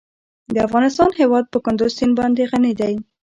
[0.53, 2.93] د افغانستان هیواد په کندز سیند باندې غني دی.